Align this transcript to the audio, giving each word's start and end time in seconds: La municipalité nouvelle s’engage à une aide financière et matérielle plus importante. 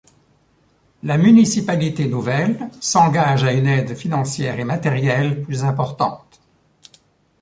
La 1.03 1.15
municipalité 1.19 2.07
nouvelle 2.07 2.71
s’engage 2.79 3.43
à 3.43 3.51
une 3.53 3.67
aide 3.67 3.95
financière 3.95 4.59
et 4.59 4.63
matérielle 4.63 5.43
plus 5.43 5.63
importante. 5.63 6.41